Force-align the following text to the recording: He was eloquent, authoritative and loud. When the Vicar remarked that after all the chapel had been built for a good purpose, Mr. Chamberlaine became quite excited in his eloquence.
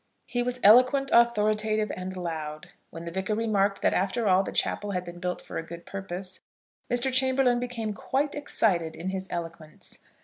He 0.25 0.41
was 0.41 0.59
eloquent, 0.63 1.11
authoritative 1.13 1.91
and 1.95 2.17
loud. 2.17 2.69
When 2.89 3.05
the 3.05 3.11
Vicar 3.11 3.35
remarked 3.35 3.83
that 3.83 3.93
after 3.93 4.27
all 4.27 4.41
the 4.41 4.51
chapel 4.51 4.93
had 4.93 5.05
been 5.05 5.19
built 5.19 5.43
for 5.43 5.59
a 5.59 5.63
good 5.63 5.85
purpose, 5.85 6.41
Mr. 6.91 7.13
Chamberlaine 7.13 7.59
became 7.59 7.93
quite 7.93 8.33
excited 8.33 8.95
in 8.95 9.09
his 9.09 9.27
eloquence. 9.29 9.99